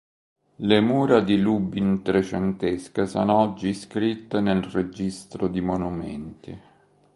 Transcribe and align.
Le 0.55 0.79
mura 0.81 1.19
di 1.19 1.39
Lubin 1.39 2.01
trecentesche 2.01 3.05
sono 3.05 3.35
oggi 3.35 3.67
iscritte 3.67 4.39
nel 4.39 4.63
registro 4.63 5.47
di 5.47 5.61
monumenti. 5.61 6.59